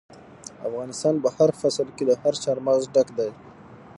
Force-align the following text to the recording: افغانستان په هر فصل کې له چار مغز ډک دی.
افغانستان 0.67 1.15
په 1.23 1.29
هر 1.35 1.49
فصل 1.59 1.87
کې 1.95 2.03
له 2.09 2.15
چار 2.43 2.57
مغز 2.65 2.83
ډک 2.93 3.07
دی. 3.17 3.29